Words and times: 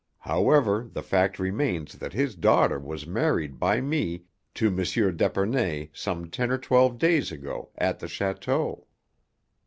However, 0.21 0.89
the 0.91 1.03
fact 1.03 1.37
remains 1.37 1.99
that 1.99 2.13
his 2.13 2.33
daughter 2.33 2.79
was 2.79 3.05
married 3.05 3.59
by 3.59 3.81
me 3.81 4.23
to 4.55 4.69
M. 4.69 5.15
d'Epernay 5.15 5.91
some 5.93 6.31
ten 6.31 6.49
or 6.49 6.57
twelve 6.57 6.97
days 6.97 7.31
ago 7.31 7.69
at 7.77 7.99
the 7.99 8.07
château. 8.07 8.85